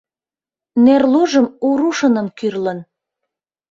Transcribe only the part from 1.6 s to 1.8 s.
у